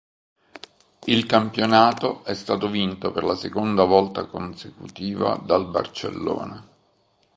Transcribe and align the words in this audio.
Il 1.05 1.27
campionato 1.27 2.23
è 2.23 2.33
stato 2.33 2.67
vinto 2.71 3.11
per 3.11 3.23
la 3.23 3.35
seconda 3.35 3.83
volta 3.83 4.25
consecutiva 4.25 5.35
dal 5.35 5.67
Barcellona. 5.69 6.67